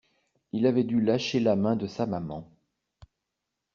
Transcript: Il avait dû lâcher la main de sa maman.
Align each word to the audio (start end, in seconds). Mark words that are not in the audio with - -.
Il 0.51 0.65
avait 0.65 0.83
dû 0.83 0.99
lâcher 0.99 1.39
la 1.39 1.55
main 1.55 1.75
de 1.75 1.85
sa 1.85 2.07
maman. 2.07 2.49